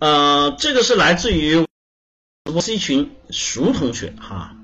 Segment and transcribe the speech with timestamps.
[0.00, 1.66] 呃，这个是来自于
[2.50, 4.56] 我是一群熟同学哈，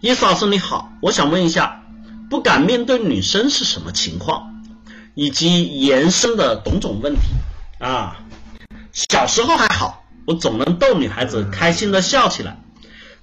[0.00, 1.82] 伊思老师你好，我想问一下，
[2.28, 4.62] 不敢面对女生是什么情况，
[5.14, 7.22] 以及延伸的种种问题
[7.80, 8.18] 啊。
[8.92, 12.60] 小时候还好，我总能逗女孩子开心的笑起来，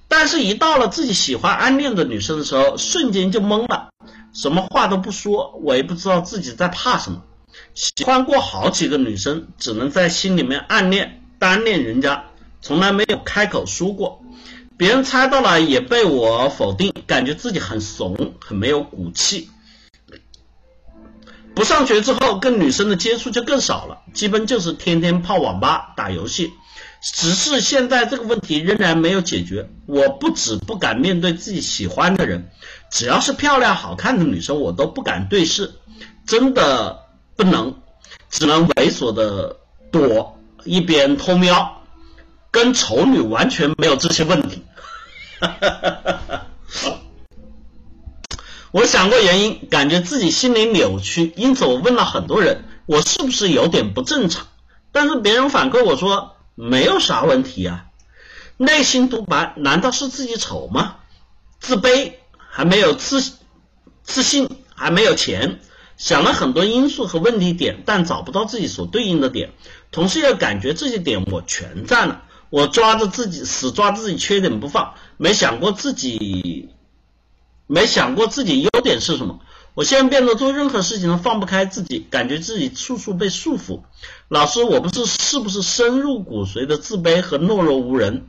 [0.08, 3.90] 但是，一到了自己喜欢暗恋的女生的时候，瞬间就懵了，
[4.34, 7.22] 什么话都不说，我也不知道自己在怕什么。
[7.76, 12.24] 喜欢过好几个女生，只能在心里面暗恋、单恋人家，
[12.62, 14.24] 从来没有开口说过。
[14.78, 19.50] 别人猜到了也被我否定，感觉自己很怂，很没有骨气。
[21.54, 26.52] 不上学之后，跟女生的接触就更少了，基本就是天天泡网吧、打游戏。
[27.02, 29.68] 只是现在这个问题仍然没有解决。
[29.84, 32.48] 我不止不敢面对自己喜欢的人，
[32.90, 35.74] 只要是漂亮好看的女生，我都不敢对视，
[36.26, 37.02] 真的。
[37.36, 37.74] 不能，
[38.30, 39.58] 只能猥琐的
[39.92, 41.82] 躲，一边偷瞄，
[42.50, 44.62] 跟丑女完全没有这些问题。
[48.72, 54.46] 我想过原因，感觉自己心理扭曲，因此我问了很多人，我是不是有点不正常？
[54.92, 57.84] 但是别人反馈我说没有啥问题啊。
[58.58, 60.96] 内心独白，难道是自己丑吗？
[61.60, 63.22] 自卑，还没有自
[64.02, 65.60] 自信，还没有钱。
[65.96, 69.52] 想了很多因素和问题点，但找不到自己所对应的点，
[69.90, 76.70] 同时又感觉这些点我全占了，我抓着自己死抓自己缺点不放，没想过自己，
[77.66, 79.40] 没想过自己优点是什么。
[79.74, 83.80] 我现在变得做任何事情都放不开自己，感觉自己处处被束缚。
[84.28, 88.28] 老师，我不是是不是深入骨髓的自卑和懦弱无人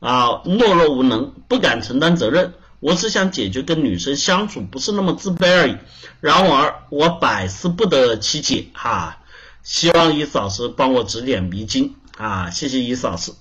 [0.00, 2.54] 啊，懦弱无能，不敢承担责任。
[2.80, 5.76] 我只想解决跟女生相处不是那么自卑而已，
[6.20, 9.22] 然而我百思不得其解哈，
[9.62, 13.32] 希望伊思老师帮我指点迷津啊，谢谢伊思老师。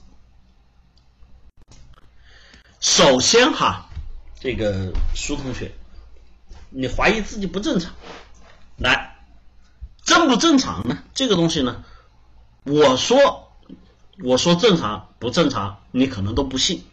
[2.80, 3.90] 首先哈，
[4.40, 5.72] 这个苏同学，
[6.70, 7.94] 你怀疑自己不正常，
[8.78, 9.18] 来，
[10.04, 10.98] 正不正常呢？
[11.14, 11.84] 这个东西呢，
[12.64, 13.52] 我说
[14.24, 16.84] 我说正常不正常，你可能都不信。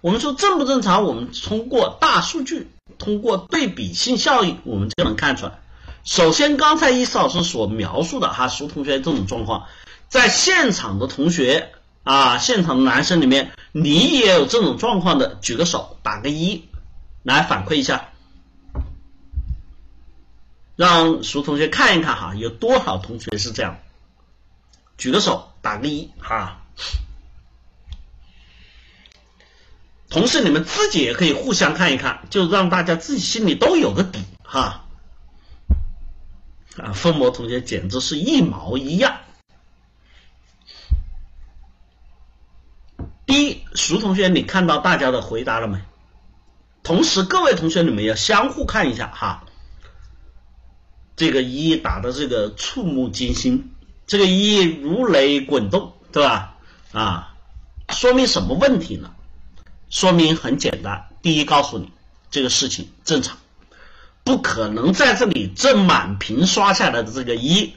[0.00, 1.04] 我们说正不正常？
[1.04, 5.58] 我们通过大数据，通过对比性效应，我们就能看出来。
[6.04, 9.66] 首先，刚才伊思老师所描述的哈，苏同学这种状况，
[10.08, 11.72] 在现场的同学
[12.04, 16.68] 啊，现场的男生里面，你也有这种状况的，举个手，打个一，
[17.24, 18.10] 来反馈一下，
[20.76, 23.78] 让苏同学看一看哈，有多少同学是这样？
[24.96, 26.60] 举个手，打个一哈。
[30.10, 34.86] 同时，你们自己也可以互相看一看，就让大家自己心里都有个底哈。
[36.78, 39.18] 啊，凤魔同学简直是一毛一样。
[43.26, 45.78] 第一，熟同学，你看到大家的回答了没？
[46.82, 49.44] 同时，各位同学你们要相互看一下哈。
[51.16, 53.72] 这个一打的这个触目惊心，
[54.06, 56.56] 这个一如雷滚动，对吧？
[56.92, 57.34] 啊，
[57.90, 59.12] 说明什么问题呢？
[59.90, 61.90] 说明很简单，第一，告诉你
[62.30, 63.38] 这个事情正常，
[64.22, 67.74] 不可能在这里这满屏刷下来的这个一，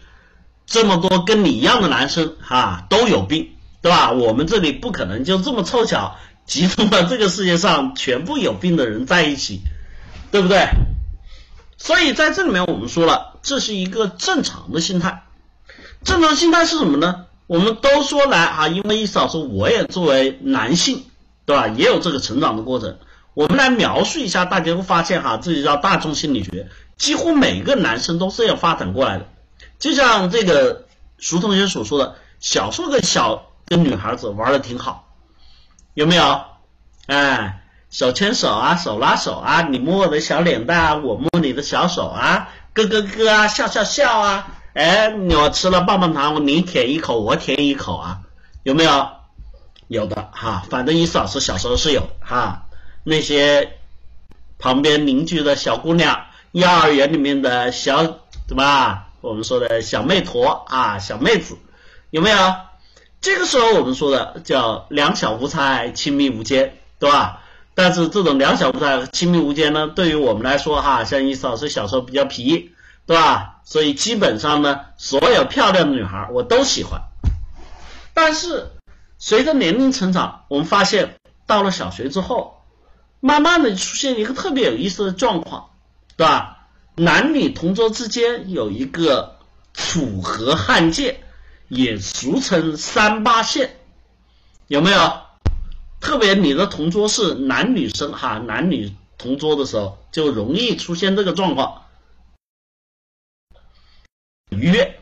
[0.66, 3.52] 这么多跟你一样的男生啊都有病，
[3.82, 4.12] 对吧？
[4.12, 9.62] 我们这里不可能就这么凑巧集中了这个世界上全部有病的人在一起，
[10.32, 10.68] 对不对？
[11.78, 15.24] 所以在这里面我们说了，这是一个正常的心态。
[16.04, 17.26] 正常心态是什么呢？
[17.48, 21.06] 我们都说来啊，因为意思老师我也作为男性。
[21.46, 21.68] 对吧？
[21.68, 22.98] 也有这个成长的过程。
[23.34, 26.70] 我们来描述一下，大家会发现哈，这就叫大众心理学。
[26.98, 29.28] 几乎每个男生都是要发展过来的。
[29.80, 30.86] 就像这个
[31.18, 35.08] 熟同学所说的，小时候跟小跟女孩子玩的挺好，
[35.94, 36.42] 有没有？
[37.08, 48.20] 哎，手牵手啊，手拉手啊，你摸我的小脸蛋啊，我摸你的小手啊，咯咯咯啊，笑笑笑啊，哎，我吃了棒棒糖，你舔一口，我舔一口啊，
[48.64, 49.10] 有没有？
[49.92, 52.64] 有的哈，反正伊思老师小时候是有哈，
[53.04, 53.78] 那些
[54.58, 58.02] 旁边邻居的小姑娘，幼儿园里面的小
[58.48, 61.58] 怎么我们说的小妹坨啊，小妹子
[62.10, 62.38] 有没有？
[63.20, 67.42] 这个时候我们说的叫两小无猜，亲密无间，对吧？
[67.76, 72.72] 但是这种两小无猜、亲密无间呢，对于我们来说哈，像伊思老师小时候比较皮，
[73.06, 73.60] 对吧？
[73.66, 77.02] 所以基本上呢，所有漂亮的女孩我都喜欢，
[78.14, 78.72] 但是。
[79.24, 82.64] 随着年龄成长，我们发现到了小学之后，
[83.20, 85.70] 慢慢的出现一个特别有意思的状况，
[86.18, 86.68] 对吧？
[86.96, 89.38] 男女同桌之间有一个
[89.74, 91.24] 楚河汉界，
[91.68, 93.80] 也俗称三八线，
[94.68, 95.22] 有没有？
[96.00, 101.84] 特别你的同桌是男女生哈，男女同桌的时候就容易出现这个状况。
[104.50, 105.00] 逾越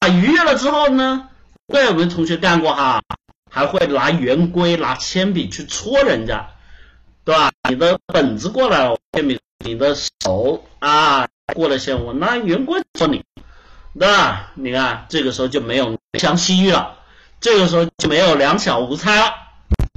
[0.00, 1.30] 啊，逾越了之后呢，
[1.68, 3.02] 对我们同学干过哈，
[3.54, 6.48] 还会拿圆规、拿铅笔去戳人家，
[7.22, 7.52] 对吧？
[7.68, 13.22] 你的本子过来了，铅笔，你的手啊过了线，我拿圆规戳你，
[13.98, 14.52] 对吧？
[14.54, 16.96] 你看这个时候就没有怜香惜玉了，
[17.42, 19.34] 这个时候就没有两小无猜了。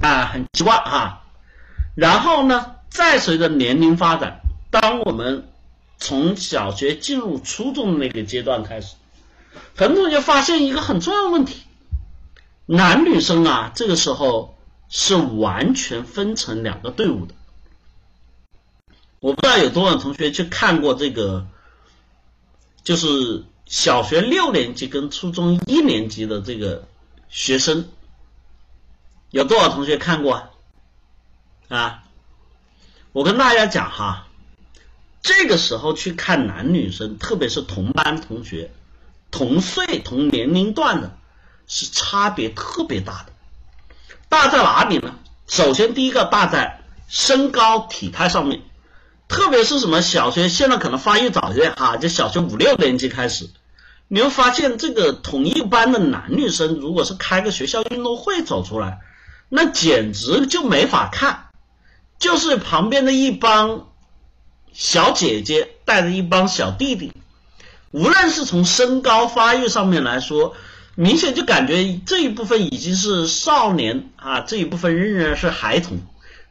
[0.02, 1.22] 啊，很奇怪哈。
[1.94, 5.48] 然后呢，再随着年龄发展，当我们
[5.96, 8.96] 从小学进入初中的那个阶段开始，
[9.74, 11.62] 很多同学发现一个很重要的问题：
[12.66, 14.58] 男女生啊，这个时候
[14.88, 17.34] 是完全分成两个队伍的。
[19.20, 21.46] 我不知道有多少同学去看过这个，
[22.82, 26.86] 就是小学六年级跟初中一年级的这个
[27.28, 27.88] 学生。
[29.30, 30.50] 有多少同学看过
[31.68, 32.04] 啊？
[33.12, 34.28] 我跟大家讲哈，
[35.22, 38.72] 这个时候去看男女生，特别是同班同学、
[39.30, 41.18] 同岁同年龄段的，
[41.66, 43.32] 是差别特别大的。
[44.28, 45.14] 大在哪里呢？
[45.46, 48.62] 首先第一个大在身高体态上面，
[49.28, 53.48] 特别是什么小学现在可能发育早一点哈，就小学五六年级开始，
[54.08, 58.98] 你会发现这个同一班的男女生，如果是开个学校运动会走出来。
[59.48, 61.50] 那简直就没法看，
[62.18, 63.86] 就是旁边的一帮
[64.72, 67.12] 小姐姐带着一帮小弟弟，
[67.92, 70.56] 无论是从身高发育上面来说，
[70.96, 75.98] 明显就感觉这一部分已经是少年啊，这一部分仍然是孩童，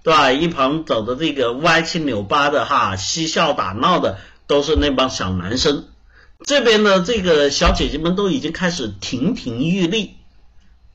[0.04, 0.32] 对吧？
[0.32, 5.86] 一旁走的这个歪七扭八的哈，嬉笑打闹的都是那帮小男生，
[6.46, 10.16] 这边的这个小姐姐们都已经开始亭亭玉立。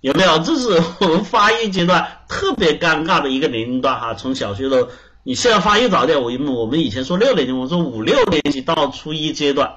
[0.00, 0.38] 有没有？
[0.38, 4.14] 这是我们发育阶段特别尴尬的一个年龄段哈。
[4.14, 4.88] 从小学的，
[5.24, 9.74] 你现在发育早点，我我们以前说六年级，我说五六年级到初一阶段，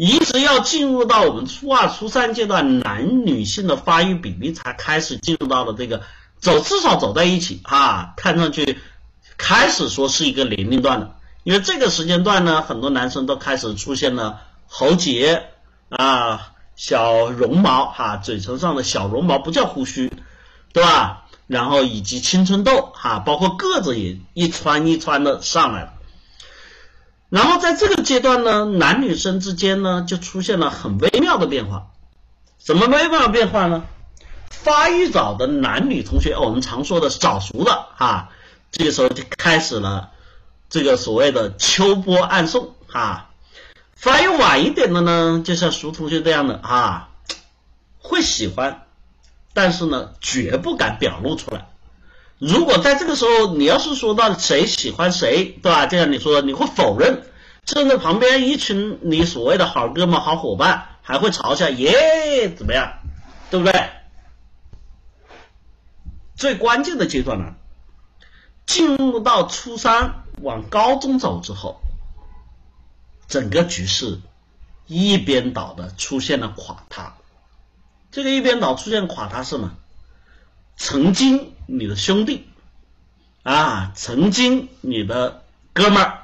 [0.00, 6.00] 一直要进入到我们初二、初三阶段，男女性的发育比例才开始进入到了这个
[6.38, 8.78] 走，至少走在一起哈，看上去
[9.36, 11.16] 开始说是一个年龄段的。
[11.42, 15.48] 因为这个时间段呢，很多男生都开始出现了喉结
[15.90, 16.52] 啊。
[16.76, 20.10] 小绒毛哈，嘴唇上的小绒毛不叫胡须，
[20.72, 21.26] 对吧？
[21.46, 25.92] 然后以及青春痘哈，包括个子也一窜一窜的上来了。
[27.30, 31.86] 然后在这个阶段呢，男女生之间呢就出现了很微妙的变化。
[32.58, 33.84] 什么微妙变化呢？
[34.50, 38.30] 发育早的男女同学，我们常说的早熟的哈，
[38.72, 40.10] 这个时候就开始了
[40.68, 43.30] 这个所谓的秋波暗送哈。
[43.94, 47.10] 发育晚一点的呢，就像熟同学这样的啊，
[48.00, 48.82] 会喜欢，
[49.54, 51.69] 但是呢，绝不敢表露出来。
[52.40, 55.86] 如果在这个时候，你要是说到谁喜欢谁，对吧？
[55.86, 57.22] 就像你说的，你会否认，
[57.66, 62.94] 甚至旁边一群你所谓的好哥们、好伙伴还会嘲笑，耶，怎么样，
[63.50, 63.90] 对不对？
[66.34, 67.54] 最关键的阶段呢，
[68.64, 71.78] 进入到初三往高中走之后。
[73.28, 74.18] 整个局势
[74.86, 77.14] 一边倒的出现了垮塌，
[78.10, 79.72] 这个一边倒出现垮塌是什么？
[80.76, 82.46] 曾经你的兄弟。
[83.42, 86.18] 啊，曾经你的哥们儿，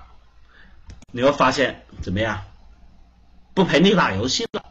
[1.13, 2.43] 你会发现怎么样？
[3.55, 4.65] 不陪你打游戏了，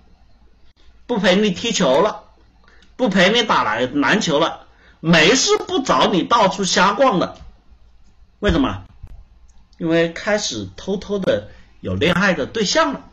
[1.07, 2.23] 不陪你踢球了，
[2.95, 4.67] 不陪你打篮篮球了，
[4.99, 7.37] 没事不找你到处瞎逛了，
[8.39, 8.83] 为什么？
[9.79, 11.49] 因为开始偷偷的。
[11.81, 13.05] 有恋爱的对象了，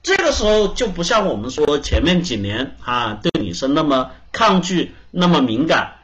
[0.00, 5.96] 这个时候就不像我们说前面几年啊，对女生那么抗拒，那么敏感，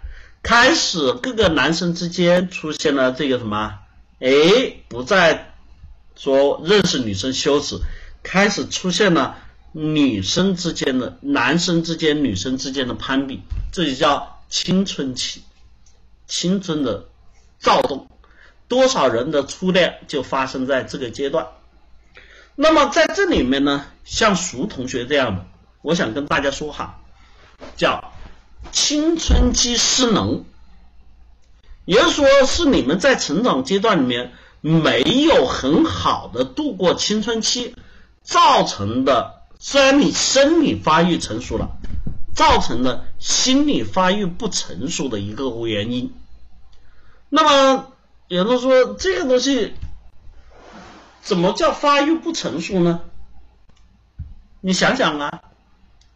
[0.42, 3.78] 开始各个男生之间出现了这个什么，
[4.20, 4.30] 哎，
[4.88, 5.54] 不再
[6.16, 7.78] 说认识女生羞耻，
[8.22, 9.38] 开始出现了
[9.70, 13.40] 女生之间的、男生之间、女生之间的攀比，
[13.72, 15.42] 这就叫青春期，
[16.26, 17.08] 青春的
[17.58, 18.08] 躁动。
[18.68, 21.46] 多少人的初恋就发生在这个阶段？
[22.54, 25.46] 那么在这里面呢，像熟同学这样的，
[25.82, 27.00] 我想跟大家说哈，
[27.76, 28.12] 叫
[28.72, 30.44] 青春期失能，
[31.84, 37.76] 也就是说是你们在成长阶段里面没有很好的度过青春期
[38.22, 39.42] 造成的。
[39.60, 41.76] 虽然你生理发育成熟了，
[42.34, 46.12] 造成的心理发育不成熟的一个原因。
[47.28, 47.86] 那么。
[48.28, 49.74] 有人说这个东西
[51.20, 53.02] 怎么叫发育不成熟呢？
[54.62, 55.42] 你想想啊，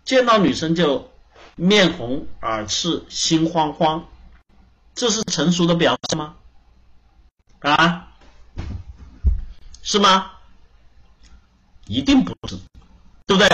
[0.06, 1.10] 见到女生就
[1.56, 4.06] 面红耳赤、心慌慌，
[4.94, 6.36] 这是成熟的表现吗？
[7.60, 8.12] 啊，
[9.82, 10.32] 是吗？
[11.86, 12.56] 一定不是，
[13.26, 13.48] 对不对？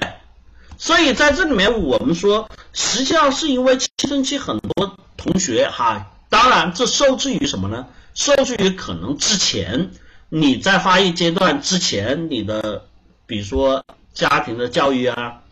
[0.77, 7.87] 所以在这里面，我们说，实际上是因为青春期很多同学哈，当然这受制于什么呢？
[8.15, 9.93] 受制于可能之前
[10.29, 12.89] 你在发育阶段之前，你的
[13.27, 15.43] 比如说家庭的教育啊、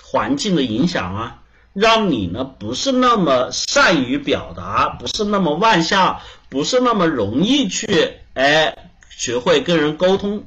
[0.00, 1.42] 环境的影响啊，
[1.76, 10.44] 让你呢不是那么善于表达，不是那么外向，不是那么容易去哎学会跟人沟通。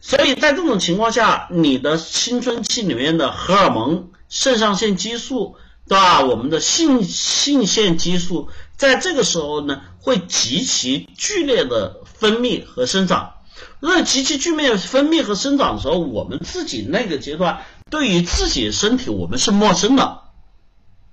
[0.00, 5.56] 所以在这种情况下，你的青春期里面的荷尔蒙、肾上腺激素，
[5.86, 6.24] 对吧？
[6.24, 13.34] 我们的性性腺激素，在这个时候呢，会极其剧烈的分泌和生长。
[13.80, 17.60] 那极其剧烈分泌和生长的时候，我们自己那个阶段，
[17.90, 20.22] 对于自己身体，我们是陌生的，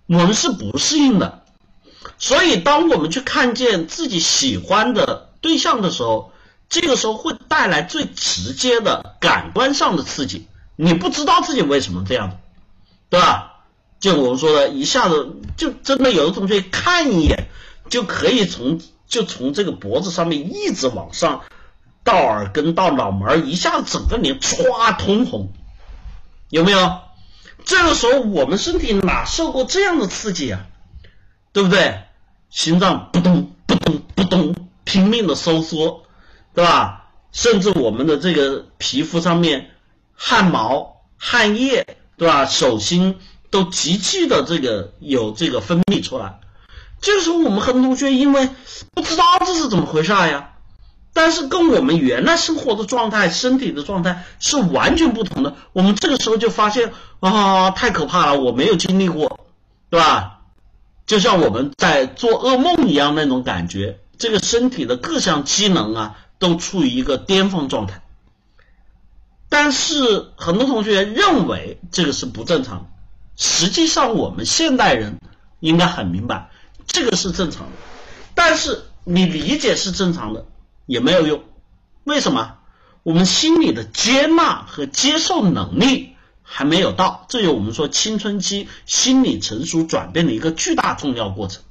[0.07, 1.43] 我们是不适应的。
[2.17, 6.31] 所以，当我们去看见自己喜欢的对象的时候，
[6.69, 12.39] 这个时候会带来最直接的感官上的刺激，你不知道自己为什么这样
[13.09, 13.53] 对吧？
[13.99, 17.47] 就我们说的，一下子就真的有的同学看一眼
[17.89, 21.41] 就可以从就从这个脖子上面一直往上
[22.03, 25.51] 到耳根到脑门，一下子整个脸唰通红，
[26.49, 26.99] 有没有？
[27.67, 30.65] 这个时候我们身体哪受过这样的刺激啊？
[31.53, 32.01] 对不对？
[32.49, 36.03] 心脏扑通扑通扑通拼命的收缩。
[36.53, 37.11] 对吧？
[37.31, 39.69] 甚至我们的这个皮肤上面
[40.15, 41.85] 汗毛、汗液，
[42.17, 42.47] 对吧？
[42.47, 43.19] 手心
[43.51, 46.39] 都极其的这个有这个分泌出来。
[46.99, 48.49] 这个时候，我们很多同学因为
[48.95, 50.53] 不知道这是怎么回事呀，
[51.17, 55.55] 但是跟我们原来生活的状态、身体的状态是完全不同的。
[55.73, 58.39] 我们这个时候就发现啊，太可怕了！
[58.39, 59.39] 我没有经历过，
[59.89, 60.41] 对吧？
[61.07, 66.17] 就像我们在做噩梦一样那种感觉，这个身体的各项机能啊。
[66.39, 68.03] 都处于一个巅峰状态，
[69.49, 72.85] 但是很多同学认为这个是不正常的，
[73.35, 75.19] 实际上我们现代人
[75.59, 76.51] 应该很明白，
[76.85, 77.71] 这个是正常的。
[78.35, 80.45] 但是你理解是正常的
[80.87, 81.43] 也没有用，
[82.03, 82.57] 为什么？
[83.03, 91.61] 我们心理的接纳和接受能力还没有到，这有我们说青春期心理成熟转变的一个巨大重要过程。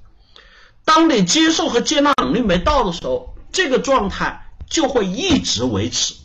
[0.84, 4.44] 当你接受和接纳能力没到的时候，这个状态。
[4.68, 6.16] 就会一直维持，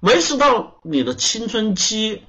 [0.00, 2.22] 维持到你的青春期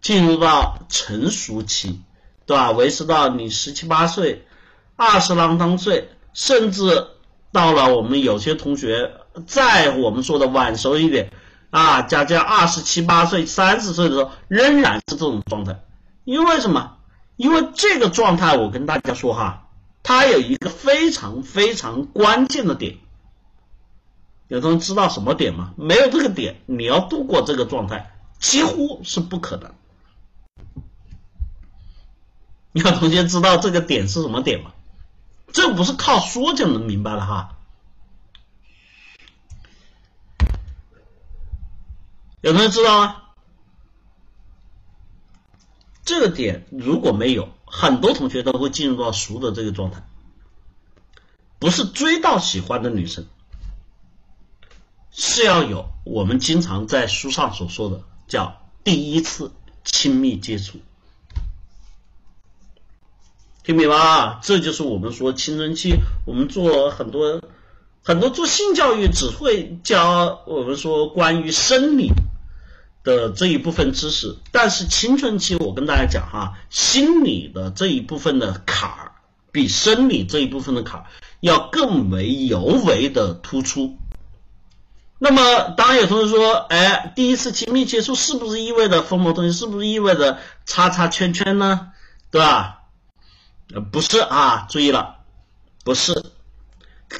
[0.00, 2.00] 进入到成熟期，
[2.46, 2.70] 对吧？
[2.70, 4.46] 维持到你十七八岁、
[4.96, 7.08] 二十郎当岁，甚至
[7.52, 9.12] 到了我们有些同学
[9.46, 11.30] 再我们说的晚熟一点
[11.70, 15.80] 啊，加加二十七八岁、三十岁的时候，仍然是这种状态。
[16.24, 16.96] 因为什么？
[17.36, 19.68] 因为这个状态，我跟大家说哈，
[20.02, 22.96] 它有一个非常非常关键的点。
[24.48, 25.72] 有同学知道什么点吗？
[25.76, 29.72] 没有这个点，你要度过这个状态几乎是不可能。
[32.72, 34.72] 有同学知道这个点是什么点吗？
[35.52, 37.55] 这不是靠说就能明白了哈。
[42.46, 43.22] 有同学知道吗？
[46.04, 50.06] 这个点如果没有，很多同学都会进入到熟的这个状态，
[51.58, 53.26] 不是追到喜欢的女生。
[55.10, 59.50] 是要有我们经常在书上所说的叫第一次
[59.82, 60.78] 亲密接触，
[63.64, 64.40] 听明白啊？
[64.44, 67.42] 这就是我们说青春期，我们做很多
[68.04, 72.12] 很多做性教育只会教我们说关于生理
[73.06, 79.12] 的这一部分知识，但是青春期我跟大家讲哈，心理的这一部分的坎儿
[79.52, 81.06] 比生理这一部分的坎儿
[81.38, 83.96] 要更为尤为的突出。
[85.18, 91.92] 那么，当然有同学说，哎，第一次亲密接触是不是意味着疯魔同学是不是意味着叉叉圈圈呢？
[92.32, 92.82] 对吧？
[93.72, 95.18] 呃，不是啊，注意了，
[95.84, 96.24] 不是。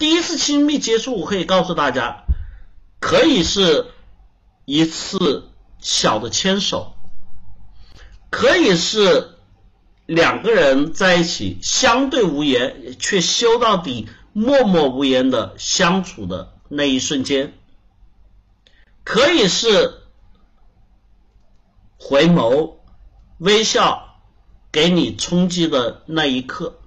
[0.00, 2.24] 第一次亲密接触，我可以告诉大家，
[2.98, 3.86] 可以是
[4.64, 6.94] 一次小的牵手，
[8.30, 9.36] 可以是
[10.06, 17.54] 两个人在一起相对无言却修到底默默无言的相处的那一瞬间。
[19.04, 20.00] 可以是
[21.96, 22.74] 回眸、
[23.38, 24.16] 微笑，
[24.72, 26.80] 给你冲击的那一刻。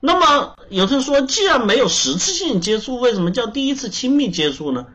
[0.00, 4.86] 那么，有人说，既然没有实质性接触，为什么叫第一次亲密接触呢？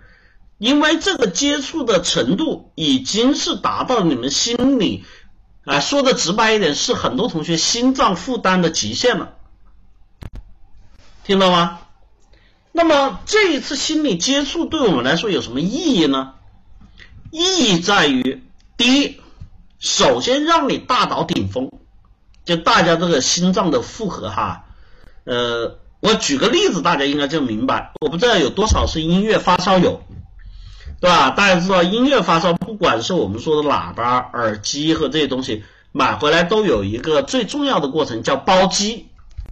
[0.61, 5.03] 因为这个接触的程度已经是达到你们心里
[5.65, 9.33] 啊，说的直白一点，是很多同学心脏负担的极限了，
[11.23, 11.79] 听到吗？
[12.71, 16.35] 那么这一次心理接触对我们来说有什么意义呢？
[17.31, 18.43] 意义在于，
[18.77, 19.19] 第一，
[19.79, 21.71] 首先让你大脑顶峰，
[22.45, 24.65] 就大家这个心脏的负荷哈，
[25.23, 27.93] 呃，我举个例子，大家应该就明白。
[27.99, 30.03] 我不知道有多少是音乐发烧友，
[31.01, 31.31] 对吧？
[31.31, 39.07] 大家知道音乐发烧，不管是我们说的喇叭、耳机和这些东西，买回来都有一个最重要的过程，叫包机。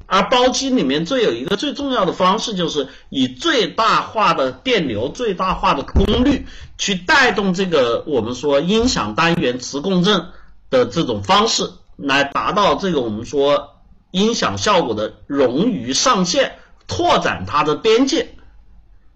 [0.05, 6.45] 而包机里面最有一个最重要的方式，就是以最大化的电流、最大化的功率
[6.77, 10.27] 去带动这个我们说音响单元磁共振
[10.69, 13.75] 的这种方式，来达到这个我们说
[14.11, 18.35] 音响效果的冗余上限，拓展它的边界。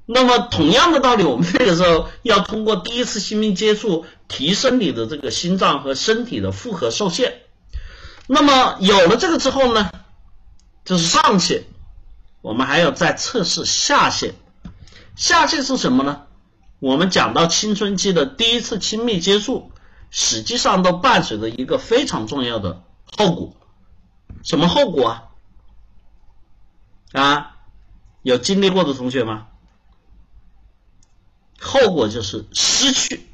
[0.05, 7.41] 那么同样的道理，我们这个时候要通过第一次亲密接触，提升你的这个心脏和身体的负荷受限。
[8.27, 9.91] 那么有了这个之后呢？
[10.85, 11.63] 这是上限，
[12.41, 14.35] 我们还要再测试下限。
[15.15, 16.23] 下限是什么呢？
[16.79, 19.71] 我们讲到青春期的第一次亲密接触，
[20.11, 22.83] 实际上都伴随着一个非常重要的
[23.17, 23.55] 后果。
[24.43, 25.23] 什么后果啊？
[27.13, 27.55] 啊，
[28.21, 29.47] 有经历过的同学吗？
[31.73, 33.25] 后果就是失去，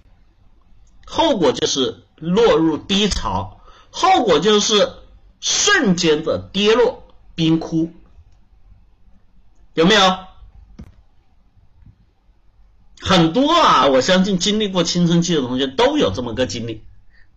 [1.06, 4.94] 后果就是落入低潮，后果就是
[5.42, 7.04] 瞬间的跌落。
[7.36, 7.92] 冰窟
[9.74, 10.02] 有没有？
[13.02, 16.84] 很多啊，我相信经历过青春期的同学都有这么个经历。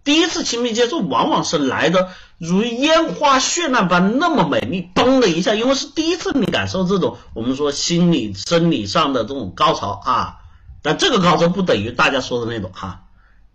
[0.04, 10.38] 第一次亲密接触往往是来的如烟花绚烂般那么美丽，嘣的一下，因为是第一次你感受这种我们说心理生理上的这种高潮啊。
[10.82, 13.04] 但这个高潮不等于大家说的那种哈，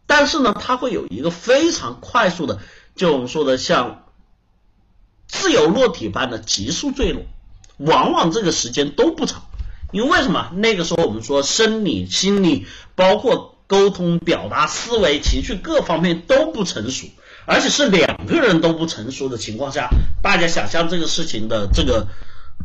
[0.05, 2.59] 但是呢，它会有一个非常快速的，
[2.95, 4.03] 就我们说的像。
[5.29, 7.23] 自由落体般的急速坠落，
[7.75, 9.41] 往往这个时间都不长，
[9.91, 10.51] 因为为什么？
[10.55, 17.07] 那个时候我们说生理、心理，包括沟通、表达、思维、情绪各方面都不成熟，
[17.45, 19.89] 而且是两个人都不成熟的情况下，
[20.23, 22.07] 大家想象这个事情的这个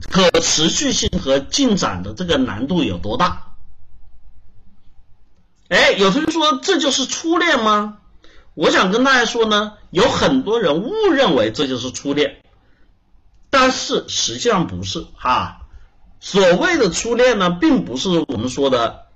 [0.08, 3.51] 可持续性和进展的这个难度有多大？
[5.72, 7.96] 哎，有同学说这就是初恋吗？
[8.52, 12.42] 我想跟大家说呢，有很多人误认为这就是初恋。
[13.48, 15.62] 但是实际上不是哈，
[16.20, 19.06] 所谓的初恋呢，并不是我们说的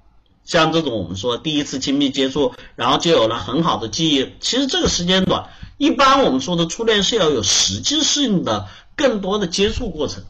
[0.46, 4.32] 像这种我们说第一次亲密接触，然后就有了很好的记忆。
[4.40, 10.24] 其实这个时间短，一般我们说的初恋是要有实际性的更多的接触过程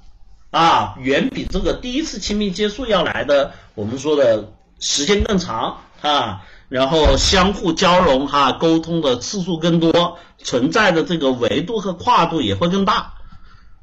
[0.51, 13.15] 啊，远比这个第一次亲密接触要来的我们说的时间更长啊，然后相互交融哈，沟通的次数更多，存在的这个维度和跨度也会更大。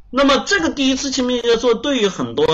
[0.10, 2.46] 那么这个第一次亲密接触，对于很多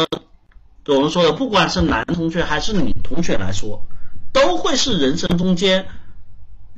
[0.88, 3.86] 我们说的，不管是男同学还是女同学来说，
[4.32, 5.88] 都会是人生中间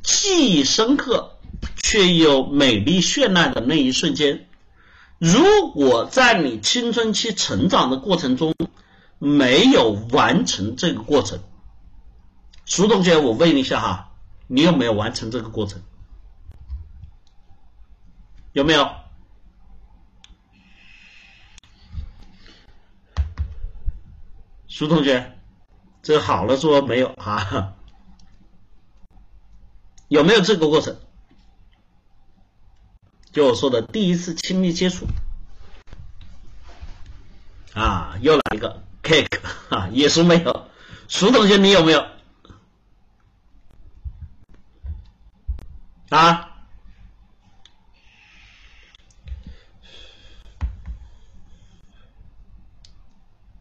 [0.03, 1.37] 记忆深刻
[1.77, 4.47] 却又美丽绚烂的那一瞬间。
[5.19, 8.55] 如果在你青春期成长的过程中
[9.19, 11.39] 没有完成这个过程，
[12.73, 14.11] 苏同学，我问一下哈，
[14.47, 15.81] 你有没有完成这个过程？
[18.53, 18.89] 有没有？
[24.69, 25.37] 苏同学，
[26.01, 27.73] 这好了说没有哈？
[30.07, 30.97] 有没有这个过程？
[33.33, 35.07] 就我说的第一次亲密接触
[37.73, 40.69] 啊，又来一个 cake 啊，也是没有。
[41.09, 42.05] 苏同学，你有没有？
[46.11, 46.49] 啊？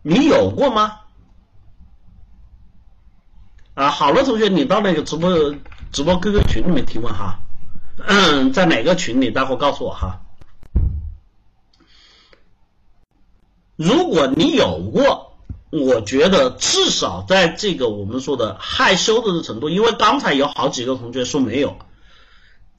[0.02, 1.00] 你有过吗？
[3.74, 5.54] 啊，好了，同学，你到那个直播
[5.92, 7.38] 直播 QQ 群里面提问哈，
[8.52, 9.30] 在哪个群里？
[9.30, 10.22] 待会告诉我哈。
[13.76, 15.38] 如果你有过，
[15.70, 21.78] 我觉得至少在这个我们说的害羞的程度，因为刚才有好几个同学说没有，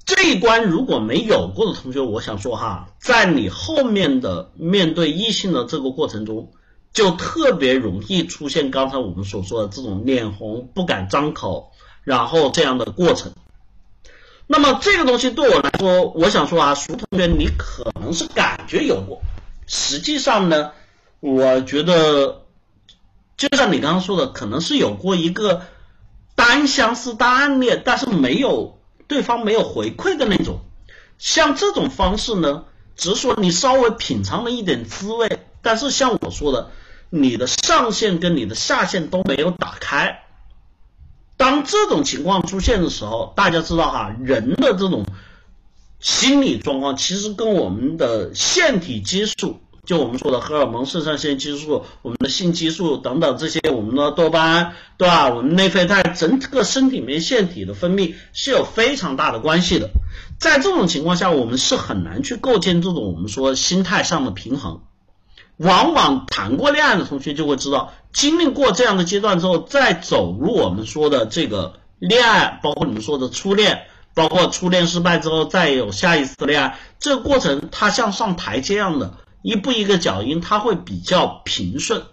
[0.05, 6.51] 这一关如果没有过的同学，我想说哈，在你后面的面对异性的这个过程中。
[6.93, 11.71] 就特别容易出现刚才我们所说的这种脸红不敢张口，
[12.03, 13.31] 然后这样的过程。
[14.45, 19.21] 那么这个东西对我来说，我想说啊，熟同学，你可能是感觉有过，
[19.67, 20.71] 实际上呢，
[21.21, 22.41] 我觉得
[23.37, 25.61] 就像你刚刚说的，可能是有过一个
[26.35, 28.80] 单相思单暗恋，但是没有
[29.11, 30.61] 对方没有回馈的那种。
[31.17, 32.63] 像这种方式呢，
[32.95, 36.71] 只是说你稍微品尝了一点滋味，但是像我说的，
[37.09, 40.23] 你的上限跟你的下限都没有打开。
[41.35, 45.05] 当这种情况出现的时候，大家知道哈，人的这种
[45.99, 49.59] 心理状况其实跟我们的腺体激素。
[49.85, 55.29] 就我们说的荷尔蒙、肾上腺激素、我们的性激素等等这些，我们的多巴胺，对吧？
[55.29, 59.89] 我们内啡肽整个身体里面腺体的分泌是有非常大的关系的。
[60.39, 64.81] 在这种情况下，我们是很难去构建这种我们说心态上的平衡。
[65.57, 73.81] 往往谈过恋爱的同学就会知道，经历过这样的阶段之后，再走入我们说的这个恋爱，包括你们说的初恋，
[74.13, 79.13] 包括初恋失败之后再有下一次恋爱，这个过程它像上台阶一样的。
[79.41, 82.03] 一步一个脚印，它会比较平顺。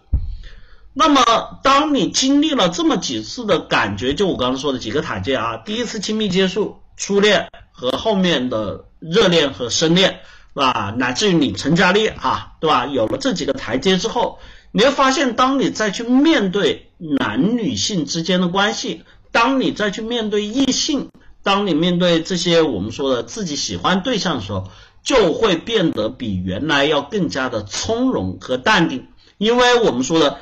[0.94, 10.20] 那么，当你经历了这么几次的感觉，就我刚刚说的几个台阶啊，第一次亲密接触、初恋和后面的热恋和深恋，
[10.54, 10.92] 是吧？
[10.98, 12.86] 乃至于你成家立业，哈，对吧？
[12.86, 14.40] 有了这几个台阶之后，
[14.72, 21.10] 你会发现，当你再去面对男女性之间的关系，当你再去面对异性，
[21.44, 24.68] 当你面对这些我们说的自己喜欢对象的时候。
[25.08, 29.06] 就会变得比原来要更加的从容和淡定，
[29.38, 30.36] 因为我们说的，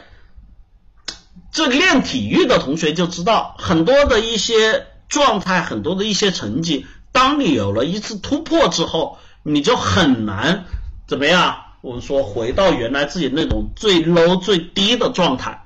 [1.52, 10.64] 这练体育的同学就知道，很多的一些状态，很多的一些成绩，当你有了一次突破之后，你就很难
[11.06, 11.58] 怎么样？
[11.80, 15.62] 我们说回到原来自己那种最 low 最低的状态，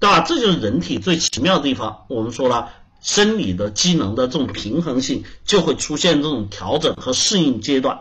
[0.00, 0.20] 对吧？
[0.20, 2.04] 这就是人体最奇妙的地方。
[2.08, 2.68] 我们说了，
[3.00, 8.00] 生理的机能的这种平衡性就会出现这种调整和适应阶段。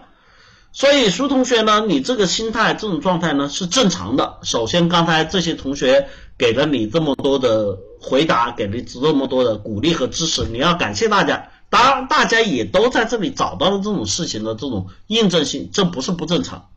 [0.78, 4.38] 所以，苏同学呢，你这个心态、这种状态呢是正常的。
[4.44, 11.50] 首先，刚才这些同学给了你这么多的回答，给了这么多的鼓励和支持，你要感谢大家。
[11.72, 16.68] 当然，大家也都在这里找到了这种事情的这种印证性，这不是不正常。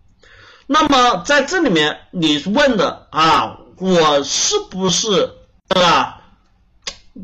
[0.67, 5.33] 那么，在这里面你问的啊，我是不是
[5.69, 6.23] 对吧？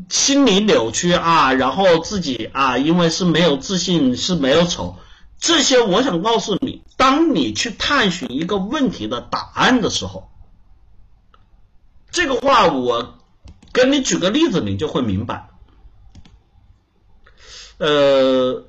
[0.09, 4.97] 心理扭曲啊，然后自己啊，因为是没有自信，是没有丑。
[5.39, 10.29] 这些我想告诉你，当你去探寻一个问题的答案的时候，
[12.09, 13.19] 这个话我
[13.71, 15.49] 跟你举个例子，你就会明白。
[17.77, 18.65] 呃，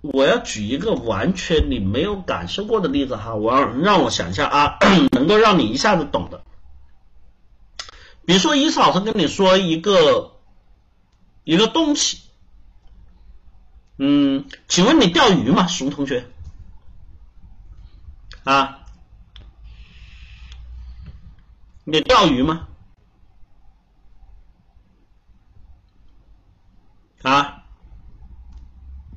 [0.00, 4.78] 我要举一个完全你没有感受过的例子哈，我要让我想一下啊，
[5.10, 6.44] 能够让你一下子懂的。
[8.24, 10.36] 比如说，伊思老师跟你说一个
[11.42, 12.18] 一个东西。
[14.00, 16.24] 嗯，请问你钓鱼吗，熊同学？
[18.44, 18.78] 啊，
[21.82, 22.68] 你钓鱼吗？
[27.22, 27.64] 啊，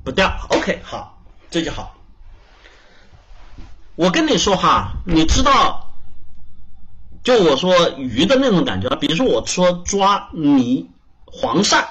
[0.02, 1.96] 不钓，OK，好，这就好。
[3.94, 5.94] 我跟你说哈，你知道，
[7.22, 10.90] 就我说鱼的那种感觉，比如说我说抓泥
[11.24, 11.86] 黄鳝，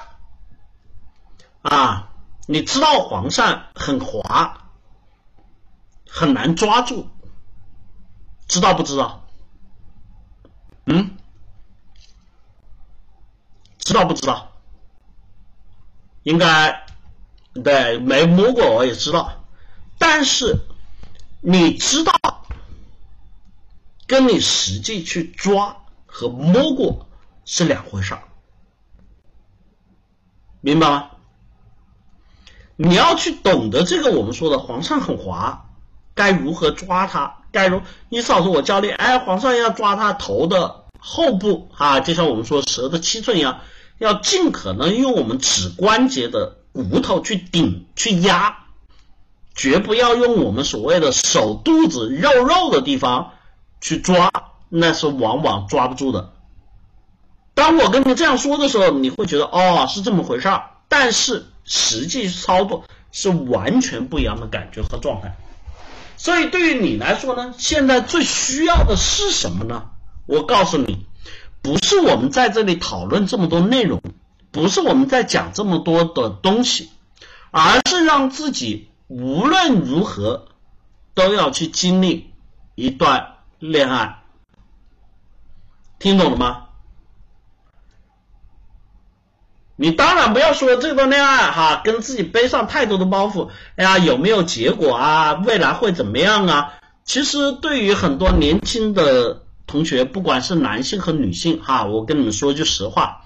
[1.62, 2.10] 啊。
[2.52, 4.58] 你知道黄鳝很滑，
[6.06, 7.08] 很难抓住，
[8.46, 9.26] 知道不知道？
[10.84, 11.16] 嗯，
[13.78, 14.52] 知道不知道？
[16.24, 16.84] 应该
[17.54, 19.46] 对，没摸过我也知道，
[19.96, 20.58] 但是
[21.40, 22.12] 你知道，
[24.06, 27.08] 跟你实际去抓和摸过
[27.46, 28.22] 是两回事儿，
[30.60, 31.11] 明白吗？
[32.84, 35.66] 你要去懂得这个，我们说的黄鳝很滑，
[36.16, 37.36] 该如何抓它？
[37.52, 43.60] 该如你少说我教你，哎，黄鳝要抓它头的后部啊，就像我们说蛇的七寸一样，
[43.98, 48.64] 要尽可能用我们指关节的骨头去顶去压，
[49.54, 53.30] 绝不要用我们所谓的手肚子肉肉的地方
[53.80, 54.32] 去抓，
[54.68, 56.32] 那是往往抓不住的。
[57.54, 61.46] 当我跟你这样说的时候，你会觉得哦，是这么回事儿，但是。
[61.64, 65.36] 实际操作是完全不一样的感觉和状态，
[66.16, 69.90] 所以对于你来说呢，现在最需要的是什么呢？
[70.26, 71.06] 我告诉你，
[71.62, 74.00] 不是我们在这里讨论这么多内容，
[74.50, 76.90] 不是我们在讲这么多的东西，
[77.50, 80.46] 而是让自己无论如何
[81.14, 82.30] 都要去经历
[82.74, 84.22] 一段恋爱，
[85.98, 86.61] 听懂了吗？
[89.82, 93.48] 你当然不要说这段恋爱哈，跟自己背上太多的包袱。
[93.74, 95.32] 哎呀，有没有结果啊？
[95.44, 96.74] 未来会怎么样啊？
[97.04, 103.22] 其实对于很多年轻的同学，不管是男性和女性哈，我跟你们说句实话，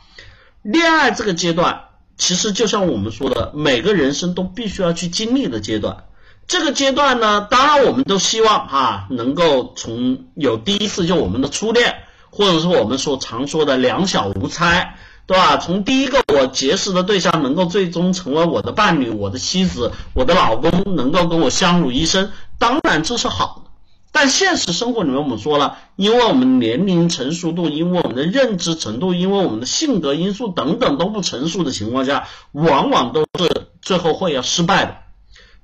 [0.62, 1.82] 恋爱这个阶段，
[2.16, 6.04] 其实就像我们说的，每个人生都必须要去经历的阶段。
[6.46, 11.96] 这个阶段呢，当然我们都希望哈，能够从有第一次就我们的初恋，
[12.30, 15.56] 或者是我们所常说的两小无猜，对吧？
[15.56, 23.70] 从第一个我结识的对象，能够最终成为我的伴侣、我的妻子、我的老公，能够跟我相濡以生，当然这是好的。
[24.12, 34.96] 但现实生活里面，我们说了，因为我们年龄成熟度，因为我们的认知程度，因为我们的性格因素等等都不成熟的情况下，往往都是最后会要失败的。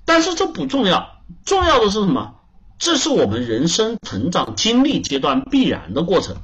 [0.05, 2.35] 但是这不重要，重要的是什么？
[2.79, 6.37] 这是我们人生成长经历阶段必然的过程。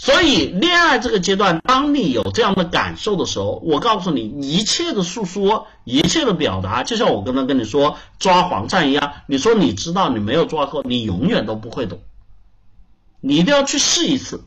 [0.00, 9.14] 所以，恋爱这个阶段，当你有这样的感受的时候，我告诉你，一切的诉说，一切的表达，就像我刚刚跟你说抓黄鳝一样。
[9.26, 11.98] 你说你知道，你没有抓过，你永远都不会懂。
[13.20, 14.44] 你一定要去试一次。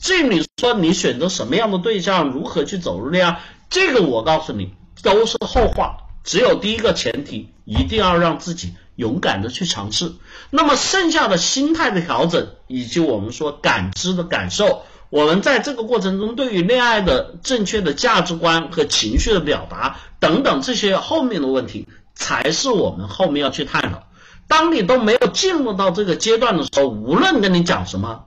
[0.00, 5.98] 至于你说你选择什么样的对象，如何去走入恋爱，这个我告诉你都是后话。
[6.24, 10.12] 只有第一个前提，一定要让自己勇敢的去尝试。
[10.48, 24.08] 那么剩下的心态的调整，以及我们说感知的感受，我们在这个过程中对于恋爱的正确的价值观和情绪的表达等等这些后面的问题，才是我们后面要去探讨。
[24.48, 28.24] 当你都没有进入到这个阶段的时候，无论跟你讲什么，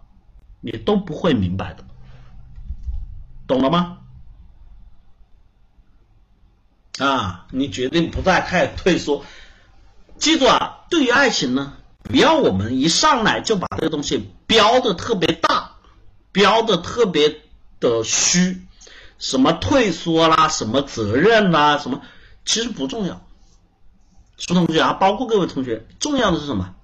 [0.61, 1.83] 你都不会明白的，
[3.47, 3.97] 懂了吗？
[6.99, 9.25] 啊，你决定不再太退缩。
[10.17, 15.71] 记住啊，对于爱情呢，不要我们一上来就把这个东西标的特别大，
[16.37, 17.41] 标的特别
[17.79, 18.61] 的虚，
[19.17, 22.01] 什么退缩啦，什么责任啦，什么
[22.45, 23.25] 其实不重要。
[24.37, 26.75] 苏同学啊，包括各位同学，重要的是什么？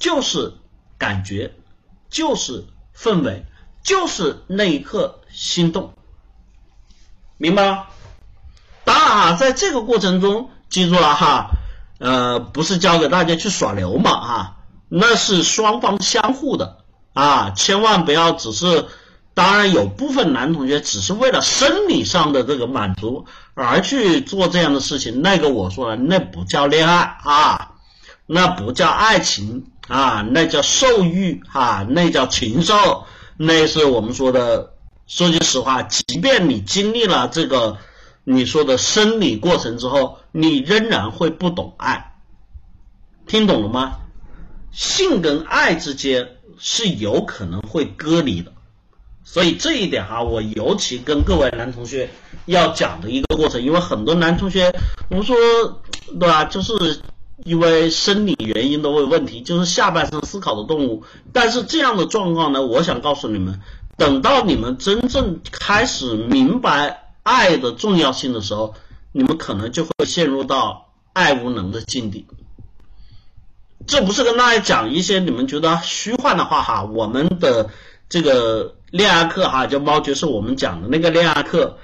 [0.00, 0.54] 就是
[0.98, 1.54] 感觉，
[2.08, 3.46] 就是氛围，
[3.84, 5.94] 就是那一刻心动，
[7.36, 7.86] 明白吗？
[8.82, 11.52] 当然啊，在这个过程中，记住了哈，
[12.00, 14.56] 呃，不是教给大家去耍流氓哈，
[14.88, 16.78] 那是双方相互的
[17.12, 18.86] 啊，千万不要只是，
[19.34, 27.72] 当然有部分男同学只是为了生理上的这个满足而去做这样的事情，那个我说了，那不叫恋爱啊，
[28.26, 33.04] 那不叫爱情啊，那叫兽欲啊，那叫禽兽，
[33.36, 34.74] 那是我们说的，
[35.06, 37.78] 说句实话，即便你经历了这个。
[38.22, 42.12] 你说的生理过程之后，你仍然会不懂爱，
[43.26, 43.96] 听懂了吗？
[44.70, 48.52] 性跟爱之间是有可能会割离的，
[49.24, 52.08] 所以这一点哈，我尤其跟各位男同学
[52.46, 54.72] 要讲的一个过程，因为很多男同学，
[55.08, 55.34] 我们说
[56.06, 57.00] 对吧，就是
[57.42, 63.60] 因为生理原因的问题，就是下半身思考的动物，但是这样的状况呢，我想告诉你们，
[63.96, 67.06] 等到你们真正开始明白。
[67.22, 68.74] 爱的重要性的时候，
[69.12, 72.26] 你们可能就会陷入到爱无能的境地。
[73.86, 76.84] 这不是跟大家讲一些你们觉得虚幻的话哈。
[76.84, 77.70] 我们的
[78.08, 81.78] 这个恋爱课哈，就猫爵是我们讲的那个恋爱课。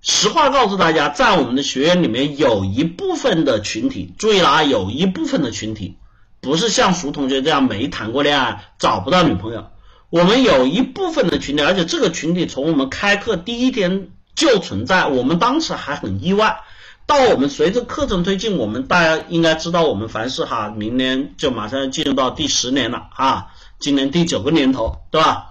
[0.00, 5.96] 实话告诉大家，在我们的学院里面，有一部分的群体，注意了啊，有一部分的群体
[6.40, 9.66] 不是像熟同学这样没谈过恋爱，找不到女朋友。
[10.10, 14.10] 我们有一部分的群体，而且这个群体从我们开课第一天。
[14.36, 16.56] 就存在，我们当时还很意外。
[17.06, 25.50] 到我们随着课程推进，我们大家应该知道，我们凡是哈，明年就马上要进入到第十年了啊，今年第九个年头，对吧？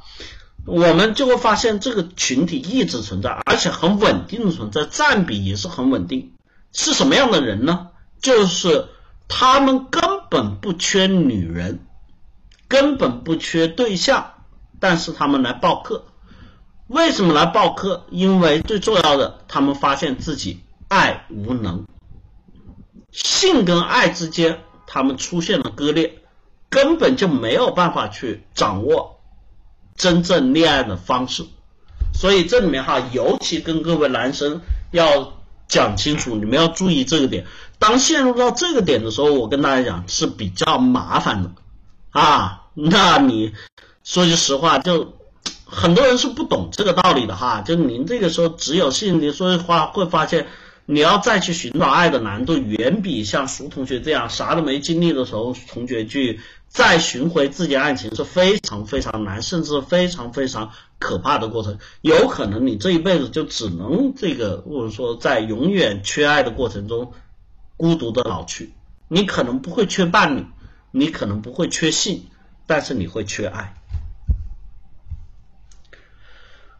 [0.65, 6.31] 我们就会发现这个群体一直存在，而且很稳定的存在，占比也是很稳定。
[6.71, 7.89] 是什么样的人呢？
[8.21, 8.87] 就是
[9.27, 11.81] 他们根本不缺女人，
[12.67, 14.33] 根本不缺对象，
[14.79, 16.05] 但是他们来报课。
[16.87, 18.05] 为什么来报课？
[18.09, 20.62] 因为最重要的，他们发现自己
[20.93, 21.85] 爱无能，
[23.11, 26.19] 性跟爱之间，他们出现了割裂，
[26.69, 29.19] 根本就没有办法去掌握
[29.95, 31.45] 真正恋爱的方式。
[32.13, 35.33] 所以这里面哈，尤其跟各位男生要
[35.67, 37.47] 讲清楚，你们要注意这个点。
[37.79, 41.51] 当陷入到这个点的时候，我跟大家讲是比较麻烦的
[42.11, 42.67] 啊。
[42.75, 43.53] 那你
[44.03, 45.13] 说句实话就。
[45.65, 50.45] 很多人是不懂这个道理的哈，就您这个时候只有性，你说话会发现，
[50.85, 61.79] 你要再去寻找爱的难度，远比像熟同学这样啥都没经历的时候，同学去再寻回自己爱情是非常非常难，甚至非常非常可怕的过程。
[62.01, 67.13] 有可能你这一辈子就只能这个，或者说在永远缺爱的过程中
[67.77, 68.73] 孤独的老去。
[69.07, 70.45] 你可能不会缺伴侣，
[70.91, 72.25] 你可能不会缺性，
[72.67, 73.75] 但是你会缺爱。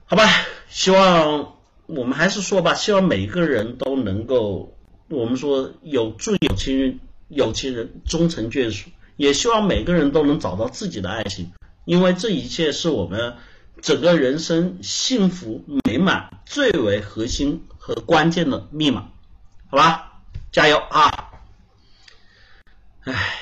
[0.05, 0.27] 好吧，
[0.69, 4.75] 希望我们还是说吧，希望每个人都能够，
[5.09, 8.89] 我们说有助有情人有情人终成眷属。
[9.15, 11.51] 也希望每个人都能找到自己的爱情，
[11.85, 13.35] 因为这一切是我们
[13.81, 19.09] 整个人生幸福美满最为核心和关键的密码，
[19.69, 20.13] 好吧，
[20.51, 21.29] 加油啊！
[23.03, 23.39] 唉。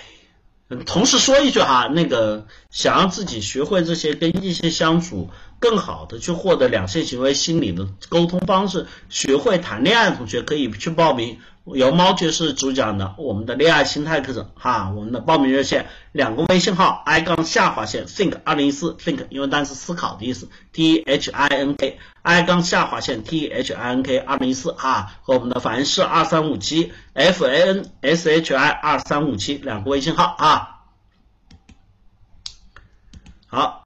[0.86, 5.30] 同时说一句哈，那个想让自己学会这些跟异性相处，
[5.62, 23.74] 更好的去获得两性行为心理的沟通方式，学会谈恋爱的同学可以去报名由猫爵士主讲的我们的恋爱心态课程哈，我们的报名热线两个微信号 i 杠下划线 think 二零一四 think 英文单词思考的意思 t h i n k i 杠下划线 t h
[23.76, 30.80] i n k 二零一四哈和我们的凡是二三五七 f a n s h i 二三五七两个微信号啊，
[33.46, 33.81] 好。